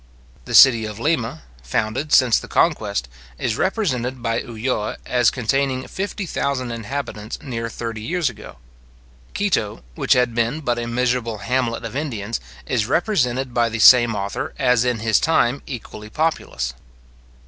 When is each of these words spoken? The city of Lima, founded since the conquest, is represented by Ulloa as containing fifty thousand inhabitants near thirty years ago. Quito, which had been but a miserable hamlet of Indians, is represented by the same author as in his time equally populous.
The 0.45 0.55
city 0.55 0.85
of 0.85 0.97
Lima, 0.99 1.43
founded 1.61 2.11
since 2.11 2.39
the 2.39 2.47
conquest, 2.47 3.07
is 3.37 3.55
represented 3.55 4.23
by 4.23 4.41
Ulloa 4.41 4.97
as 5.05 5.29
containing 5.29 5.87
fifty 5.87 6.25
thousand 6.25 6.71
inhabitants 6.71 7.37
near 7.43 7.69
thirty 7.69 8.01
years 8.01 8.27
ago. 8.27 8.55
Quito, 9.35 9.83
which 9.93 10.13
had 10.13 10.33
been 10.33 10.61
but 10.61 10.79
a 10.79 10.87
miserable 10.87 11.37
hamlet 11.37 11.85
of 11.85 11.95
Indians, 11.95 12.39
is 12.65 12.87
represented 12.87 13.53
by 13.53 13.69
the 13.69 13.77
same 13.77 14.15
author 14.15 14.55
as 14.57 14.83
in 14.85 15.01
his 15.01 15.19
time 15.19 15.61
equally 15.67 16.09
populous. 16.09 16.73